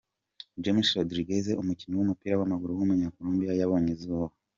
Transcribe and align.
James 0.63 0.87
Rodriguez, 0.97 1.45
umukinnyi 1.61 1.95
w’umupira 1.97 2.33
w’amaguru 2.37 2.71
w’umunya-Colombia 2.73 3.51
yabonye 3.61 3.91
izuba. 3.95 4.27